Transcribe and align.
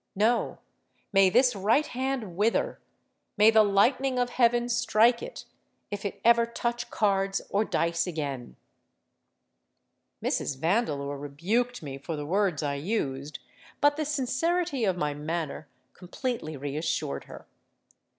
No: 0.15 0.57
may 1.13 1.29
this 1.29 1.55
right 1.55 1.85
hand 1.85 2.35
wither—may 2.35 3.51
the 3.51 3.61
lightning 3.61 4.17
of 4.17 4.31
heaven 4.31 4.67
strike 4.67 5.21
it—if 5.21 6.03
it 6.05 6.19
ever 6.25 6.47
touch 6.47 6.89
cards 6.89 7.39
or 7.51 7.63
dice 7.63 8.07
again!'—Mrs. 8.07 10.57
Vandeleur 10.57 11.15
rebuked 11.17 11.83
me 11.83 11.99
for 11.99 12.15
the 12.15 12.25
words 12.25 12.63
I 12.63 12.73
used; 12.77 13.37
but 13.79 13.95
the 13.95 14.03
sincerity 14.05 14.85
of 14.85 14.97
my 14.97 15.13
manner 15.13 15.67
completely 15.93 16.57
reassured 16.57 17.25
her. 17.25 17.45